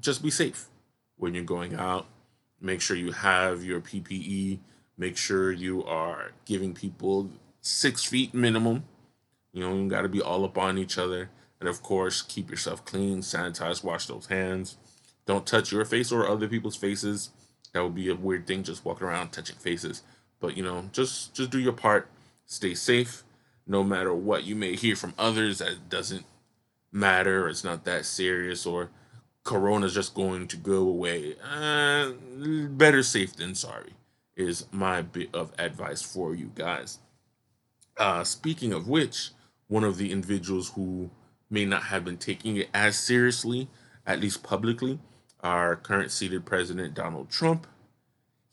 just 0.00 0.22
be 0.22 0.30
safe 0.30 0.68
when 1.16 1.34
you're 1.34 1.44
going 1.44 1.74
out. 1.74 2.06
Make 2.60 2.80
sure 2.80 2.96
you 2.96 3.12
have 3.12 3.64
your 3.64 3.80
PPE. 3.80 4.58
Make 4.96 5.16
sure 5.16 5.50
you 5.50 5.84
are 5.84 6.32
giving 6.44 6.74
people 6.74 7.30
six 7.60 8.04
feet 8.04 8.34
minimum. 8.34 8.84
You 9.52 9.62
know, 9.62 9.74
you 9.74 9.88
got 9.88 10.02
to 10.02 10.08
be 10.08 10.20
all 10.20 10.44
up 10.44 10.58
on 10.58 10.78
each 10.78 10.98
other. 10.98 11.30
And 11.60 11.68
of 11.68 11.82
course, 11.82 12.22
keep 12.22 12.50
yourself 12.50 12.84
clean, 12.84 13.18
sanitize, 13.18 13.84
wash 13.84 14.06
those 14.06 14.26
hands. 14.26 14.76
Don't 15.26 15.46
touch 15.46 15.70
your 15.70 15.84
face 15.84 16.10
or 16.10 16.28
other 16.28 16.48
people's 16.48 16.76
faces. 16.76 17.30
That 17.72 17.82
would 17.82 17.94
be 17.94 18.10
a 18.10 18.14
weird 18.14 18.46
thing, 18.46 18.62
just 18.64 18.84
walking 18.84 19.06
around 19.06 19.30
touching 19.30 19.56
faces. 19.56 20.02
But 20.40 20.56
you 20.56 20.62
know, 20.62 20.88
just 20.92 21.34
just 21.34 21.50
do 21.50 21.60
your 21.60 21.72
part. 21.72 22.08
Stay 22.46 22.74
safe. 22.74 23.22
No 23.66 23.84
matter 23.84 24.12
what 24.12 24.44
you 24.44 24.56
may 24.56 24.74
hear 24.74 24.96
from 24.96 25.14
others, 25.16 25.58
that 25.58 25.88
doesn't 25.88 26.26
matter. 26.92 27.48
It's 27.48 27.64
not 27.64 27.84
that 27.84 28.04
serious, 28.04 28.66
or 28.66 28.90
Corona's 29.42 29.94
just 29.94 30.14
going 30.14 30.46
to 30.48 30.56
go 30.56 30.88
away. 30.88 31.34
Uh, 31.42 32.12
better 32.68 33.02
safe 33.02 33.34
than 33.34 33.54
sorry 33.54 33.94
is 34.36 34.66
my 34.70 35.02
bit 35.02 35.34
of 35.34 35.52
advice 35.58 36.02
for 36.02 36.34
you 36.34 36.50
guys. 36.54 36.98
Uh, 37.98 38.24
speaking 38.24 38.72
of 38.72 38.88
which, 38.88 39.30
one 39.68 39.84
of 39.84 39.96
the 39.96 40.12
individuals 40.12 40.70
who 40.74 41.10
may 41.50 41.64
not 41.64 41.84
have 41.84 42.04
been 42.04 42.16
taking 42.16 42.56
it 42.56 42.68
as 42.72 42.98
seriously, 42.98 43.68
at 44.06 44.20
least 44.20 44.42
publicly, 44.42 44.98
our 45.40 45.76
current 45.76 46.10
seated 46.10 46.46
president 46.46 46.94
Donald 46.94 47.30
Trump. 47.30 47.66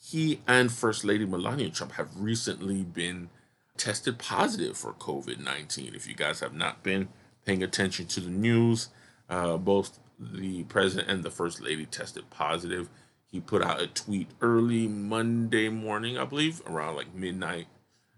He 0.02 0.42
and 0.48 0.72
First 0.72 1.04
Lady 1.04 1.26
Melania 1.26 1.70
Trump 1.70 1.94
have 1.94 2.10
recently 2.18 2.84
been 2.84 3.30
tested 3.78 4.18
positive 4.18 4.78
for 4.78 4.94
COVID 4.94 5.40
19. 5.40 5.94
If 5.96 6.08
you 6.08 6.16
guys 6.16 6.40
have 6.40 6.54
not 6.54 6.84
been 6.84 7.10
paying 7.50 7.64
attention 7.64 8.06
to 8.06 8.20
the 8.20 8.30
news, 8.30 8.90
uh, 9.28 9.58
both 9.58 9.98
the 10.20 10.62
president 10.66 11.10
and 11.10 11.24
the 11.24 11.32
First 11.32 11.60
Lady 11.60 11.84
tested 11.84 12.30
positive. 12.30 12.88
He 13.26 13.40
put 13.40 13.64
out 13.64 13.82
a 13.82 13.88
tweet 13.88 14.28
early 14.40 14.88
Monday 14.88 15.68
morning, 15.68 16.16
I 16.16 16.26
believe, 16.26 16.62
around 16.68 16.96
like 16.96 17.16
midnight, 17.16 17.66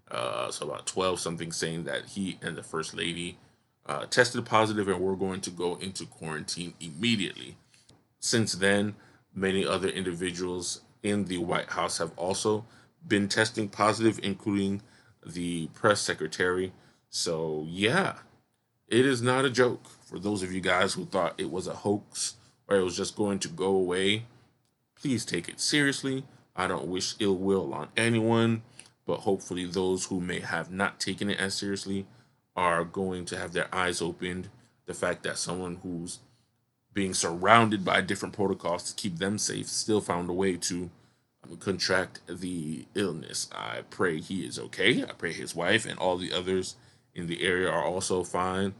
uh, 0.09 0.51
so 0.51 0.67
about 0.67 0.85
12 0.85 1.21
something, 1.21 1.53
saying 1.53 1.85
that 1.85 2.07
he 2.07 2.39
and 2.41 2.57
the 2.57 2.63
First 2.63 2.93
Lady 2.93 3.37
uh, 3.85 4.05
tested 4.07 4.45
positive 4.45 4.89
and 4.89 4.99
we're 4.99 5.15
going 5.15 5.39
to 5.39 5.49
go 5.49 5.75
into 5.75 6.05
quarantine 6.05 6.73
immediately. 6.81 7.55
Since 8.19 8.55
then, 8.55 8.95
many 9.33 9.65
other 9.65 9.87
individuals 9.87 10.81
in 11.03 11.23
the 11.23 11.37
White 11.37 11.69
House 11.69 11.99
have 11.99 12.11
also 12.17 12.65
been 13.07 13.29
testing 13.29 13.69
positive, 13.69 14.19
including 14.21 14.81
the 15.25 15.67
press 15.67 16.01
secretary. 16.01 16.73
So, 17.09 17.65
yeah, 17.69 18.15
it 18.91 19.05
is 19.05 19.21
not 19.21 19.45
a 19.45 19.49
joke. 19.49 19.87
For 20.05 20.19
those 20.19 20.43
of 20.43 20.51
you 20.51 20.59
guys 20.59 20.93
who 20.93 21.05
thought 21.05 21.39
it 21.39 21.49
was 21.49 21.65
a 21.65 21.73
hoax 21.73 22.35
or 22.67 22.77
it 22.77 22.83
was 22.83 22.97
just 22.97 23.15
going 23.15 23.39
to 23.39 23.47
go 23.47 23.67
away, 23.67 24.25
please 25.01 25.25
take 25.25 25.47
it 25.47 25.61
seriously. 25.61 26.25
I 26.55 26.67
don't 26.67 26.87
wish 26.87 27.15
ill 27.19 27.37
will 27.37 27.73
on 27.73 27.87
anyone, 27.95 28.63
but 29.07 29.21
hopefully, 29.21 29.65
those 29.65 30.05
who 30.05 30.19
may 30.19 30.41
have 30.41 30.69
not 30.69 30.99
taken 30.99 31.29
it 31.29 31.39
as 31.39 31.55
seriously 31.55 32.05
are 32.55 32.83
going 32.83 33.23
to 33.25 33.37
have 33.37 33.53
their 33.53 33.73
eyes 33.73 34.01
opened. 34.01 34.49
The 34.85 34.93
fact 34.93 35.23
that 35.23 35.37
someone 35.37 35.79
who's 35.81 36.19
being 36.93 37.13
surrounded 37.13 37.85
by 37.85 38.01
different 38.01 38.35
protocols 38.35 38.83
to 38.83 39.01
keep 39.01 39.17
them 39.17 39.37
safe 39.37 39.67
still 39.69 40.01
found 40.01 40.29
a 40.29 40.33
way 40.33 40.57
to 40.57 40.89
um, 41.49 41.55
contract 41.57 42.19
the 42.27 42.85
illness. 42.93 43.49
I 43.55 43.83
pray 43.89 44.19
he 44.19 44.45
is 44.45 44.59
okay. 44.59 45.03
I 45.03 45.13
pray 45.13 45.31
his 45.31 45.55
wife 45.55 45.85
and 45.85 45.97
all 45.97 46.17
the 46.17 46.33
others 46.33 46.75
in 47.15 47.27
the 47.27 47.43
area 47.43 47.69
are 47.69 47.83
also 47.83 48.23
fine, 48.23 48.73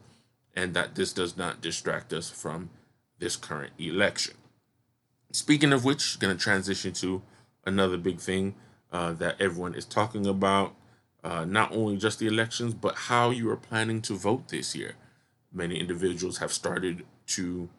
and 0.55 0.73
that 0.73 0.95
this 0.95 1.13
does 1.13 1.37
not 1.37 1.61
distract 1.61 2.13
us 2.13 2.29
from 2.29 2.69
this 3.19 3.35
current 3.35 3.73
election. 3.77 4.35
Speaking 5.31 5.71
of 5.71 5.85
which, 5.85 6.19
going 6.19 6.35
to 6.35 6.41
transition 6.41 6.93
to 6.93 7.21
another 7.65 7.97
big 7.97 8.19
thing 8.19 8.55
uh, 8.91 9.13
that 9.13 9.39
everyone 9.39 9.75
is 9.75 9.85
talking 9.85 10.25
about. 10.25 10.75
Uh, 11.23 11.45
not 11.45 11.71
only 11.71 11.97
just 11.97 12.17
the 12.17 12.25
elections, 12.25 12.73
but 12.73 12.95
how 12.95 13.29
you 13.29 13.49
are 13.49 13.55
planning 13.55 14.01
to 14.01 14.13
vote 14.13 14.47
this 14.47 14.75
year. 14.75 14.95
Many 15.53 15.79
individuals 15.79 16.39
have 16.39 16.51
started 16.51 17.05
to 17.27 17.69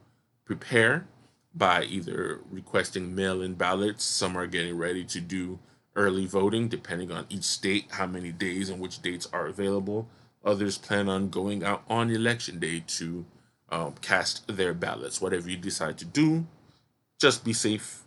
prepare 0.44 1.06
by 1.54 1.82
either 1.84 2.40
requesting 2.50 3.14
mail 3.14 3.42
in 3.42 3.54
ballots, 3.54 4.04
some 4.04 4.36
are 4.36 4.46
getting 4.46 4.76
ready 4.78 5.04
to 5.04 5.20
do 5.20 5.58
early 5.94 6.24
voting, 6.24 6.68
depending 6.68 7.12
on 7.12 7.26
each 7.28 7.42
state, 7.44 7.86
how 7.90 8.06
many 8.06 8.32
days 8.32 8.70
and 8.70 8.80
which 8.80 9.02
dates 9.02 9.28
are 9.32 9.46
available. 9.46 10.08
Others 10.44 10.78
plan 10.78 11.08
on 11.08 11.28
going 11.28 11.62
out 11.62 11.82
on 11.88 12.10
election 12.10 12.58
day 12.58 12.82
to 12.86 13.24
um, 13.68 13.94
cast 14.00 14.46
their 14.48 14.74
ballots. 14.74 15.20
Whatever 15.20 15.48
you 15.48 15.56
decide 15.56 15.98
to 15.98 16.04
do, 16.04 16.46
just 17.18 17.44
be 17.44 17.52
safe 17.52 18.02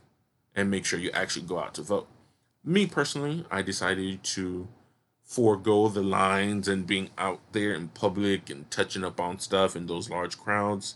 and 0.55 0.69
make 0.69 0.85
sure 0.85 0.99
you 0.99 1.11
actually 1.11 1.45
go 1.45 1.59
out 1.59 1.73
to 1.75 1.81
vote. 1.81 2.07
Me 2.63 2.85
personally, 2.85 3.45
I 3.51 3.61
decided 3.61 4.23
to 4.23 4.67
forego 5.23 5.87
the 5.87 6.03
lines 6.03 6.67
and 6.67 6.85
being 6.85 7.09
out 7.17 7.39
there 7.51 7.73
in 7.73 7.87
public 7.89 8.49
and 8.49 8.69
touching 8.69 9.03
up 9.03 9.19
on 9.19 9.39
stuff 9.39 9.75
in 9.75 9.87
those 9.87 10.09
large 10.09 10.37
crowds. 10.37 10.95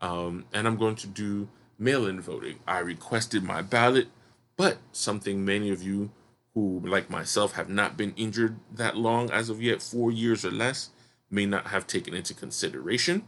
Um, 0.00 0.44
and 0.52 0.66
I'm 0.66 0.76
going 0.76 0.96
to 0.96 1.06
do 1.06 1.48
mail 1.78 2.06
in 2.06 2.20
voting. 2.20 2.58
I 2.66 2.80
requested 2.80 3.42
my 3.42 3.62
ballot, 3.62 4.08
but 4.56 4.78
something 4.92 5.44
many 5.44 5.70
of 5.70 5.82
you 5.82 6.10
who, 6.54 6.80
like 6.84 7.08
myself, 7.08 7.54
have 7.54 7.68
not 7.68 7.96
been 7.96 8.12
injured 8.16 8.56
that 8.70 8.96
long 8.96 9.30
as 9.30 9.48
of 9.48 9.62
yet, 9.62 9.82
four 9.82 10.10
years 10.10 10.44
or 10.44 10.50
less, 10.50 10.90
may 11.30 11.46
not 11.46 11.68
have 11.68 11.86
taken 11.86 12.14
into 12.14 12.34
consideration. 12.34 13.24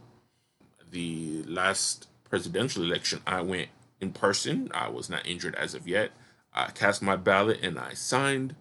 The 0.91 1.43
last 1.43 2.07
presidential 2.29 2.83
election, 2.83 3.21
I 3.25 3.41
went 3.41 3.69
in 3.99 4.11
person. 4.11 4.69
I 4.73 4.89
was 4.89 5.09
not 5.09 5.27
injured 5.27 5.55
as 5.55 5.73
of 5.73 5.87
yet. 5.87 6.11
I 6.53 6.71
cast 6.71 7.01
my 7.01 7.15
ballot 7.15 7.59
and 7.63 7.79
I 7.79 7.93
signed 7.93 8.55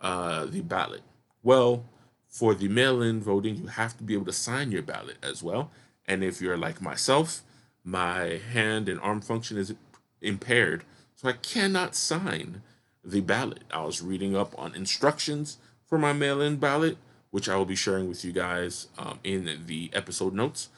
uh, 0.00 0.46
the 0.46 0.62
ballot. 0.62 1.02
Well, 1.42 1.84
for 2.28 2.54
the 2.54 2.68
mail 2.68 3.02
in 3.02 3.20
voting, 3.20 3.56
you 3.56 3.66
have 3.66 3.96
to 3.98 4.04
be 4.04 4.14
able 4.14 4.26
to 4.26 4.32
sign 4.32 4.72
your 4.72 4.82
ballot 4.82 5.16
as 5.22 5.42
well. 5.42 5.70
And 6.06 6.24
if 6.24 6.40
you're 6.40 6.56
like 6.56 6.80
myself, 6.80 7.42
my 7.84 8.40
hand 8.52 8.88
and 8.88 9.00
arm 9.00 9.20
function 9.20 9.56
is 9.56 9.74
impaired, 10.20 10.84
so 11.14 11.28
I 11.28 11.32
cannot 11.32 11.94
sign 11.94 12.62
the 13.10 13.20
ballot. 13.20 13.64
I 13.72 13.84
was 13.84 14.02
reading 14.02 14.36
up 14.36 14.54
on 14.58 14.74
instructions 14.74 15.58
for 15.86 15.98
my 15.98 16.12
mail 16.12 16.40
in 16.40 16.56
ballot, 16.56 16.98
which 17.30 17.48
I 17.48 17.56
will 17.56 17.64
be 17.64 17.76
sharing 17.76 18.08
with 18.08 18.24
you 18.24 18.32
guys 18.32 18.88
um, 18.98 19.18
in 19.24 19.64
the 19.66 19.90
episode 19.92 20.34
notes. 20.34 20.68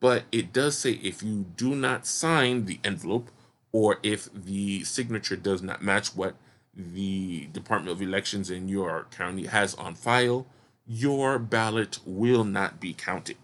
But 0.00 0.24
it 0.32 0.52
does 0.52 0.78
say 0.78 0.92
if 0.92 1.22
you 1.22 1.46
do 1.56 1.74
not 1.74 2.06
sign 2.06 2.64
the 2.64 2.80
envelope 2.84 3.30
or 3.72 3.98
if 4.02 4.28
the 4.32 4.84
signature 4.84 5.36
does 5.36 5.62
not 5.62 5.82
match 5.82 6.16
what 6.16 6.34
the 6.74 7.46
Department 7.52 7.92
of 7.94 8.02
Elections 8.02 8.50
in 8.50 8.68
your 8.68 9.06
county 9.10 9.46
has 9.46 9.74
on 9.74 9.94
file, 9.94 10.46
your 10.86 11.38
ballot 11.38 11.98
will 12.04 12.44
not 12.44 12.80
be 12.80 12.92
counted. 12.92 13.36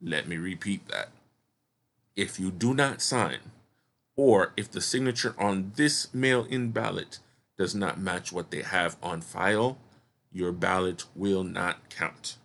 Let 0.00 0.26
me 0.26 0.36
repeat 0.36 0.88
that. 0.88 1.10
If 2.16 2.40
you 2.40 2.50
do 2.50 2.74
not 2.74 3.00
sign, 3.00 3.38
or 4.16 4.52
if 4.56 4.70
the 4.70 4.80
signature 4.80 5.34
on 5.38 5.72
this 5.76 6.12
mail 6.12 6.44
in 6.44 6.70
ballot 6.70 7.18
does 7.58 7.74
not 7.74 8.00
match 8.00 8.32
what 8.32 8.50
they 8.50 8.62
have 8.62 8.96
on 9.02 9.20
file, 9.20 9.78
your 10.30 10.52
ballot 10.52 11.04
will 11.14 11.44
not 11.44 11.90
count. 11.90 12.36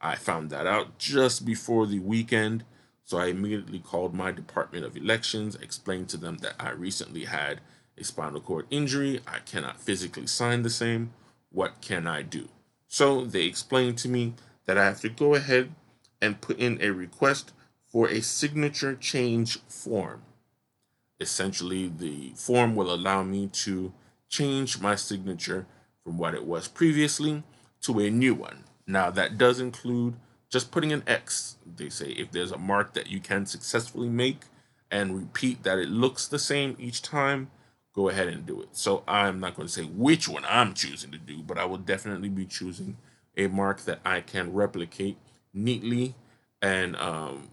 I 0.00 0.16
found 0.16 0.50
that 0.50 0.66
out 0.66 0.98
just 0.98 1.44
before 1.44 1.86
the 1.86 2.00
weekend, 2.00 2.64
so 3.04 3.18
I 3.18 3.26
immediately 3.26 3.78
called 3.78 4.14
my 4.14 4.32
Department 4.32 4.84
of 4.84 4.96
Elections, 4.96 5.56
explained 5.56 6.08
to 6.10 6.16
them 6.16 6.38
that 6.38 6.54
I 6.60 6.70
recently 6.70 7.24
had 7.24 7.60
a 7.96 8.04
spinal 8.04 8.40
cord 8.40 8.66
injury. 8.70 9.20
I 9.26 9.38
cannot 9.40 9.80
physically 9.80 10.26
sign 10.26 10.62
the 10.62 10.70
same. 10.70 11.12
What 11.50 11.80
can 11.80 12.06
I 12.06 12.22
do? 12.22 12.48
So 12.86 13.24
they 13.24 13.44
explained 13.44 13.98
to 13.98 14.08
me 14.08 14.34
that 14.66 14.78
I 14.78 14.84
have 14.84 15.00
to 15.00 15.08
go 15.08 15.34
ahead 15.34 15.72
and 16.20 16.40
put 16.40 16.58
in 16.58 16.78
a 16.80 16.90
request 16.90 17.52
for 17.86 18.08
a 18.08 18.20
signature 18.20 18.94
change 18.94 19.58
form. 19.68 20.22
Essentially, 21.20 21.88
the 21.88 22.32
form 22.36 22.76
will 22.76 22.92
allow 22.92 23.22
me 23.22 23.48
to 23.48 23.92
change 24.28 24.80
my 24.80 24.94
signature 24.94 25.66
from 26.04 26.18
what 26.18 26.34
it 26.34 26.44
was 26.44 26.68
previously 26.68 27.42
to 27.82 28.00
a 28.00 28.10
new 28.10 28.34
one. 28.34 28.64
Now, 28.86 29.10
that 29.10 29.38
does 29.38 29.60
include 29.60 30.14
just 30.50 30.70
putting 30.70 30.92
an 30.92 31.02
X. 31.06 31.56
They 31.66 31.88
say 31.88 32.10
if 32.10 32.30
there's 32.30 32.52
a 32.52 32.58
mark 32.58 32.94
that 32.94 33.08
you 33.08 33.20
can 33.20 33.46
successfully 33.46 34.08
make 34.08 34.42
and 34.90 35.16
repeat 35.16 35.62
that 35.64 35.78
it 35.78 35.88
looks 35.88 36.26
the 36.26 36.38
same 36.38 36.76
each 36.78 37.02
time, 37.02 37.50
go 37.92 38.08
ahead 38.08 38.28
and 38.28 38.46
do 38.46 38.62
it. 38.62 38.68
So 38.72 39.02
I'm 39.06 39.40
not 39.40 39.54
going 39.54 39.66
to 39.68 39.72
say 39.72 39.84
which 39.84 40.28
one 40.28 40.44
I'm 40.48 40.72
choosing 40.72 41.10
to 41.10 41.18
do, 41.18 41.42
but 41.42 41.58
I 41.58 41.64
will 41.66 41.78
definitely 41.78 42.28
be 42.28 42.46
choosing 42.46 42.96
a 43.36 43.48
mark 43.48 43.82
that 43.82 44.00
I 44.04 44.20
can 44.20 44.52
replicate 44.52 45.18
neatly 45.52 46.14
and 46.62 46.96
um, 46.96 47.50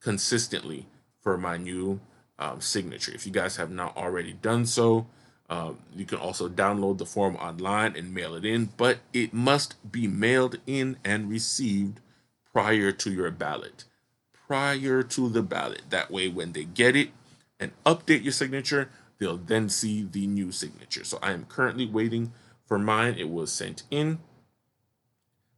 consistently 0.00 0.86
for 1.20 1.38
my 1.38 1.56
new 1.56 2.00
um, 2.38 2.60
signature. 2.60 3.12
If 3.14 3.26
you 3.26 3.32
guys 3.32 3.56
have 3.56 3.70
not 3.70 3.96
already 3.96 4.32
done 4.32 4.66
so, 4.66 5.06
Um, 5.50 5.78
you 5.94 6.04
can 6.04 6.18
also 6.18 6.48
download 6.48 6.98
the 6.98 7.06
form 7.06 7.36
online 7.36 7.96
and 7.96 8.12
mail 8.12 8.34
it 8.34 8.44
in, 8.44 8.70
but 8.76 8.98
it 9.14 9.32
must 9.32 9.76
be 9.90 10.06
mailed 10.06 10.58
in 10.66 10.98
and 11.04 11.30
received 11.30 12.00
prior 12.52 12.92
to 12.92 13.10
your 13.10 13.30
ballot. 13.30 13.84
Prior 14.46 15.02
to 15.02 15.28
the 15.28 15.42
ballot. 15.42 15.82
That 15.88 16.10
way, 16.10 16.28
when 16.28 16.52
they 16.52 16.64
get 16.64 16.96
it 16.96 17.10
and 17.58 17.72
update 17.84 18.24
your 18.24 18.32
signature, 18.32 18.90
they'll 19.18 19.38
then 19.38 19.68
see 19.68 20.02
the 20.02 20.26
new 20.26 20.52
signature. 20.52 21.04
So 21.04 21.18
I 21.22 21.32
am 21.32 21.46
currently 21.46 21.86
waiting 21.86 22.32
for 22.66 22.78
mine. 22.78 23.14
It 23.18 23.30
was 23.30 23.50
sent 23.50 23.84
in. 23.90 24.18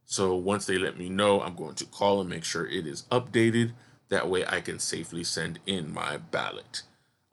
So 0.05 0.35
once 0.35 0.65
they 0.65 0.77
let 0.77 0.97
me 0.97 1.09
know, 1.09 1.41
I'm 1.41 1.55
going 1.55 1.75
to 1.75 1.85
call 1.85 2.21
and 2.21 2.29
make 2.29 2.43
sure 2.43 2.65
it 2.65 2.85
is 2.85 3.03
updated. 3.11 3.71
That 4.09 4.29
way 4.29 4.45
I 4.45 4.59
can 4.59 4.79
safely 4.79 5.23
send 5.23 5.59
in 5.65 5.93
my 5.93 6.17
ballot. 6.17 6.83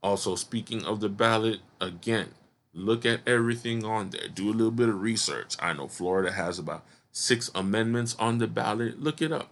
Also, 0.00 0.36
speaking 0.36 0.84
of 0.84 1.00
the 1.00 1.08
ballot, 1.08 1.58
again, 1.80 2.28
look 2.78 3.04
at 3.04 3.20
everything 3.26 3.84
on 3.84 4.10
there. 4.10 4.28
Do 4.28 4.48
a 4.48 4.52
little 4.52 4.70
bit 4.70 4.88
of 4.88 5.00
research. 5.00 5.56
I 5.60 5.72
know 5.72 5.88
Florida 5.88 6.32
has 6.32 6.58
about 6.58 6.84
six 7.10 7.50
amendments 7.54 8.16
on 8.18 8.38
the 8.38 8.46
ballot. 8.46 9.00
Look 9.00 9.20
it 9.20 9.32
up. 9.32 9.50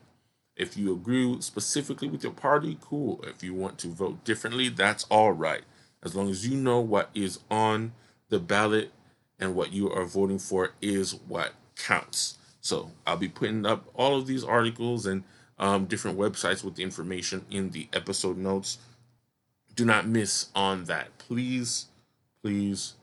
If 0.56 0.76
you 0.76 0.92
agree 0.92 1.36
specifically 1.40 2.08
with 2.08 2.22
your 2.22 2.32
party, 2.32 2.78
cool. 2.80 3.22
If 3.26 3.42
you 3.42 3.52
want 3.52 3.78
to 3.78 3.88
vote 3.88 4.24
differently, 4.24 4.68
that's 4.68 5.04
all 5.10 5.32
right. 5.32 5.62
As 6.02 6.14
long 6.14 6.30
as 6.30 6.46
you 6.46 6.56
know 6.56 6.80
what 6.80 7.10
is 7.14 7.40
on 7.50 7.92
the 8.28 8.38
ballot 8.38 8.92
and 9.38 9.54
what 9.54 9.72
you 9.72 9.90
are 9.90 10.04
voting 10.04 10.38
for 10.38 10.72
is 10.80 11.14
what 11.26 11.52
counts. 11.76 12.38
So 12.60 12.92
I'll 13.06 13.16
be 13.16 13.28
putting 13.28 13.66
up 13.66 13.88
all 13.94 14.18
of 14.18 14.26
these 14.26 14.42
articles 14.42 15.04
and 15.04 15.24
um, 15.58 15.86
different 15.86 16.18
websites 16.18 16.64
with 16.64 16.76
the 16.76 16.82
information 16.82 17.44
in 17.50 17.70
the 17.70 17.88
episode 17.92 18.38
notes. 18.38 18.78
Do 19.74 19.84
not 19.84 20.06
miss 20.06 20.48
on 20.54 20.84
that. 20.84 21.18
Please, 21.18 21.86
please, 22.42 22.94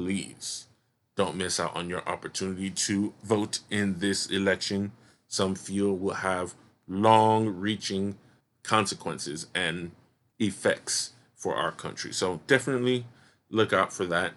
please 0.00 0.66
don't 1.14 1.36
miss 1.36 1.60
out 1.60 1.76
on 1.76 1.90
your 1.90 2.08
opportunity 2.08 2.70
to 2.70 3.12
vote 3.22 3.58
in 3.70 3.98
this 3.98 4.26
election. 4.30 4.92
Some 5.28 5.54
feel 5.54 5.94
will 5.94 6.14
have 6.14 6.54
long 6.88 7.48
reaching 7.48 8.16
consequences 8.62 9.46
and 9.54 9.90
effects 10.38 11.12
for 11.34 11.54
our 11.54 11.70
country. 11.70 12.14
So 12.14 12.40
definitely 12.46 13.04
look 13.50 13.74
out 13.74 13.92
for 13.92 14.06
that. 14.06 14.32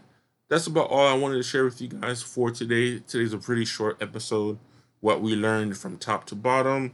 That's 0.49 0.67
about 0.67 0.89
all 0.89 1.07
I 1.07 1.13
wanted 1.13 1.37
to 1.37 1.43
share 1.43 1.63
with 1.63 1.79
you 1.79 1.87
guys 1.87 2.21
for 2.21 2.51
today. 2.51 2.99
Today's 2.99 3.31
a 3.31 3.37
pretty 3.37 3.63
short 3.63 4.01
episode. 4.01 4.59
What 4.99 5.21
we 5.21 5.33
learned 5.35 5.77
from 5.77 5.97
top 5.97 6.25
to 6.25 6.35
bottom. 6.35 6.91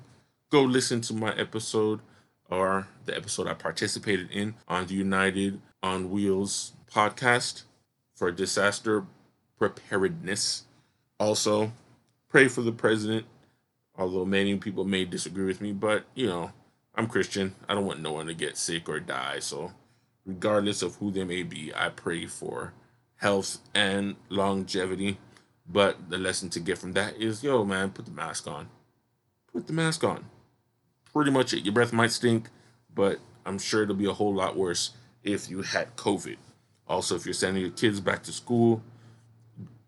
Go 0.52 0.62
listen 0.62 1.02
to 1.02 1.14
my 1.16 1.36
episode 1.36 2.02
or 2.52 2.88
the 3.06 3.18
episode 3.18 3.48
I 3.48 3.56
participated 3.56 4.30
in 4.30 4.54
on 4.68 4.86
the 4.86 4.94
United 4.94 5.60
on 5.82 6.12
Wheels 6.12 6.74
podcast 6.94 7.64
for 8.20 8.32
disaster 8.32 9.06
preparedness. 9.58 10.66
Also, 11.20 11.72
pray 12.30 12.48
for 12.48 12.62
the 12.62 12.72
president 12.72 13.26
although 14.00 14.26
many 14.26 14.56
people 14.56 14.86
may 14.86 15.06
disagree 15.06 15.46
with 15.46 15.62
me, 15.62 15.74
but 15.74 16.06
you 16.16 16.26
know, 16.26 16.52
I'm 16.96 17.06
Christian. 17.08 17.54
I 17.68 17.76
don't 17.76 17.86
want 17.86 18.00
no 18.00 18.14
one 18.14 18.28
to 18.28 18.34
get 18.34 18.58
sick 18.58 18.88
or 18.90 19.00
die. 19.00 19.40
So, 19.40 19.74
regardless 20.26 20.82
of 20.82 20.96
who 20.96 21.12
they 21.12 21.26
may 21.26 21.44
be, 21.44 21.72
I 21.76 21.90
pray 21.90 22.26
for 22.26 22.74
health 23.18 23.60
and 23.76 24.16
longevity. 24.30 25.20
But 25.72 26.10
the 26.10 26.18
lesson 26.18 26.50
to 26.52 26.60
get 26.60 26.80
from 26.80 26.94
that 26.94 27.18
is 27.18 27.44
yo, 27.44 27.64
man, 27.64 27.92
put 27.92 28.06
the 28.06 28.12
mask 28.12 28.48
on. 28.48 28.70
Put 29.54 29.68
the 29.68 29.74
mask 29.74 30.04
on. 30.04 30.26
Pretty 31.14 31.30
much 31.30 31.54
it. 31.54 31.66
Your 31.66 31.74
breath 31.74 31.94
might 31.94 32.12
stink, 32.12 32.50
but 32.94 33.20
I'm 33.46 33.60
sure 33.60 33.84
it'll 33.84 33.96
be 33.96 34.06
a 34.06 34.14
whole 34.14 34.34
lot 34.34 34.56
worse 34.56 34.92
if 35.24 35.50
you 35.50 35.62
had 35.62 35.96
COVID. 35.96 36.38
Also, 36.90 37.16
if 37.16 37.26
you're 37.26 37.34
sending 37.34 37.62
your 37.62 37.72
kids 37.72 38.00
back 38.00 38.24
to 38.24 38.32
school, 38.32 38.82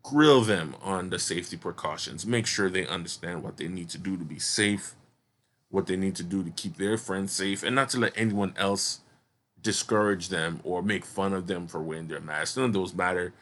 grill 0.04 0.42
them 0.42 0.76
on 0.82 1.10
the 1.10 1.20
safety 1.20 1.58
precautions. 1.58 2.26
Make 2.26 2.46
sure 2.46 2.70
they 2.70 2.86
understand 2.86 3.44
what 3.44 3.58
they 3.58 3.68
need 3.68 3.90
to 3.90 3.98
do 3.98 4.16
to 4.16 4.24
be 4.24 4.40
safe, 4.40 4.94
what 5.70 5.88
they 5.88 5.96
need 5.96 6.16
to 6.18 6.24
do 6.24 6.44
to 6.44 6.52
keep 6.52 6.78
their 6.78 6.98
friends 6.98 7.32
safe, 7.32 7.64
and 7.64 7.76
not 7.76 7.90
to 7.90 8.00
let 8.00 8.14
anyone 8.16 8.54
else 8.56 9.00
discourage 9.62 10.30
them 10.30 10.60
or 10.64 10.82
make 10.82 11.06
fun 11.06 11.34
of 11.34 11.48
them 11.48 11.68
for 11.68 11.82
wearing 11.82 12.08
their 12.08 12.20
mask. 12.20 12.58
None 12.58 12.68
of 12.68 12.74
those 12.74 12.94
matter. 12.94 13.34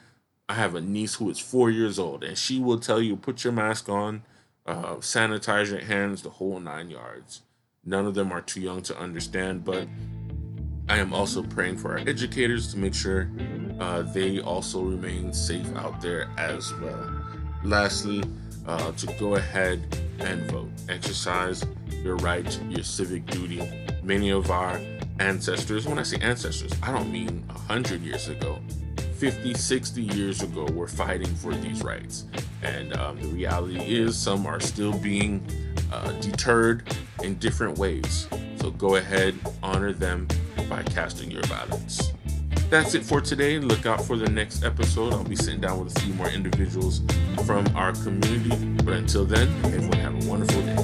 I 0.47 0.53
have 0.53 0.73
a 0.75 0.81
niece 0.81 1.15
who 1.15 1.29
is 1.29 1.39
four 1.39 1.69
years 1.69 1.99
old, 1.99 2.23
and 2.23 2.37
she 2.37 2.59
will 2.59 2.79
tell 2.79 3.01
you 3.01 3.15
put 3.15 3.43
your 3.43 3.53
mask 3.53 3.87
on, 3.87 4.23
uh, 4.65 4.95
sanitize 4.95 5.69
your 5.69 5.81
hands, 5.81 6.21
the 6.21 6.29
whole 6.29 6.59
nine 6.59 6.89
yards. 6.89 7.41
None 7.85 8.05
of 8.05 8.15
them 8.15 8.31
are 8.31 8.41
too 8.41 8.61
young 8.61 8.81
to 8.83 8.97
understand, 8.97 9.63
but 9.63 9.87
I 10.89 10.97
am 10.97 11.13
also 11.13 11.43
praying 11.43 11.77
for 11.77 11.91
our 11.91 11.99
educators 12.09 12.73
to 12.73 12.79
make 12.79 12.95
sure 12.95 13.29
uh, 13.79 14.01
they 14.01 14.39
also 14.39 14.81
remain 14.81 15.31
safe 15.31 15.67
out 15.75 16.01
there 16.01 16.27
as 16.37 16.73
well. 16.81 17.13
Lastly, 17.63 18.23
uh, 18.65 18.91
to 18.93 19.05
go 19.19 19.35
ahead 19.35 20.01
and 20.19 20.41
vote. 20.51 20.69
Exercise 20.89 21.63
your 22.03 22.15
right, 22.17 22.59
your 22.69 22.83
civic 22.83 23.25
duty. 23.27 23.61
Many 24.01 24.31
of 24.31 24.49
our 24.49 24.81
ancestors, 25.19 25.87
when 25.87 25.99
I 25.99 26.03
say 26.03 26.17
ancestors, 26.21 26.71
I 26.81 26.91
don't 26.91 27.11
mean 27.11 27.43
100 27.47 28.01
years 28.01 28.27
ago, 28.27 28.59
50, 29.17 29.53
60 29.53 30.01
years 30.01 30.41
ago, 30.41 30.65
were 30.65 30.87
fighting 30.87 31.33
for 31.35 31.53
these 31.53 31.83
rights. 31.83 32.25
And 32.63 32.95
um, 32.97 33.21
the 33.21 33.27
reality 33.27 33.79
is, 33.79 34.17
some 34.17 34.47
are 34.47 34.59
still 34.59 34.93
being 34.93 35.45
uh, 35.91 36.13
deterred 36.13 36.83
in 37.23 37.35
different 37.35 37.77
ways. 37.77 38.27
So 38.59 38.71
go 38.71 38.95
ahead, 38.95 39.35
honor 39.61 39.93
them, 39.93 40.27
by 40.69 40.83
casting 40.83 41.31
your 41.31 41.41
ballots. 41.43 42.13
That's 42.69 42.93
it 42.93 43.03
for 43.03 43.19
today. 43.19 43.57
Look 43.57 43.87
out 43.87 44.05
for 44.05 44.15
the 44.15 44.29
next 44.29 44.63
episode. 44.63 45.11
I'll 45.13 45.23
be 45.23 45.35
sitting 45.35 45.59
down 45.59 45.83
with 45.83 45.97
a 45.97 45.99
few 46.01 46.13
more 46.13 46.29
individuals 46.29 47.01
from 47.45 47.65
our 47.75 47.93
community. 47.93 48.55
But 48.83 48.93
until 48.93 49.25
then, 49.25 49.47
everyone 49.65 49.97
have 49.97 50.23
a 50.23 50.29
wonderful 50.29 50.61
day. 50.61 50.75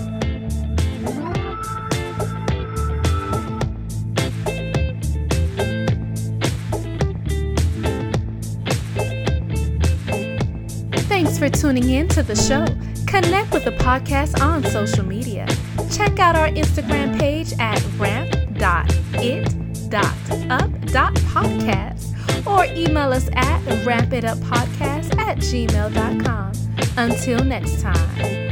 Thanks 11.08 11.38
for 11.38 11.50
tuning 11.50 11.89
in 11.91 12.08
to 12.10 12.24
the 12.24 12.36
show. 12.36 12.65
Connect 13.06 13.54
with 13.54 13.63
the 13.63 13.71
podcast 13.71 14.41
on 14.41 14.63
social 14.63 15.06
media. 15.06 15.45
Check 15.91 16.17
out 16.17 16.36
our 16.36 16.48
Instagram 16.50 17.17
page 17.19 17.54
at 17.60 17.82
ramp.it 17.98 19.64
podcast 19.89 22.48
or 22.48 22.65
email 22.76 23.12
us 23.12 23.28
at 23.34 23.62
rampituppodcast 23.86 25.17
at 25.17 25.38
gmail.com. 25.38 26.52
Until 26.98 27.43
next 27.43 27.82
time. 27.82 28.44